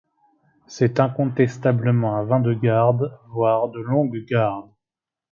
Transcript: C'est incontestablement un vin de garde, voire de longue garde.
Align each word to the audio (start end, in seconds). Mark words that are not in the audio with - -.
C'est 0.65 0.99
incontestablement 0.99 2.15
un 2.15 2.23
vin 2.23 2.39
de 2.39 2.55
garde, 2.55 3.15
voire 3.27 3.69
de 3.69 3.79
longue 3.79 4.25
garde. 4.25 4.71